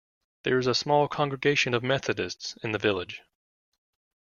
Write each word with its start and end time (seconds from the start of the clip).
There 0.43 0.57
is 0.57 0.65
a 0.65 0.73
small 0.73 1.07
congregation 1.07 1.75
of 1.75 1.83
Methodists 1.83 2.57
in 2.63 2.71
the 2.71 2.79
village. 2.79 3.21